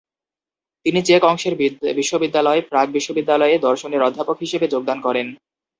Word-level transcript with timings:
তিনি 0.85 0.99
চেক 1.01 1.21
অংশের 1.23 1.53
বিশ্ববিদ্যালয়, 1.95 2.61
প্রাগ 2.69 2.87
বিশ্ববিদ্যালয়ে 2.91 3.55
দর্শনের 3.59 4.05
অধ্যাপক 4.07 4.37
হিসেবে 4.39 4.65
যোগদান 4.67 4.97
করেন। 5.01 5.27